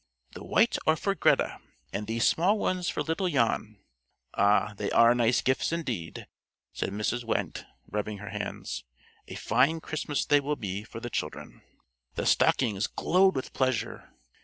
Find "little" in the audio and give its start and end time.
3.03-3.29